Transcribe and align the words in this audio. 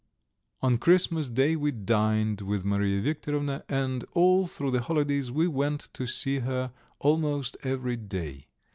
On 0.61 0.79
Christmas 0.79 1.29
day 1.29 1.55
we 1.55 1.69
dined 1.69 2.41
with 2.41 2.65
Mariya 2.65 3.03
Viktorovna, 3.03 3.63
and 3.69 4.03
all 4.13 4.47
through 4.47 4.71
the 4.71 4.81
holidays 4.81 5.31
we 5.31 5.47
went 5.47 5.89
to 5.93 6.07
see 6.07 6.39
her 6.39 6.73
almost 7.01 7.55
every 7.61 7.97
day. 7.97 8.47